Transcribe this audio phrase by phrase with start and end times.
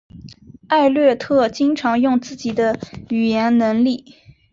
[0.67, 4.15] 艾略特经常用自己的语言能力。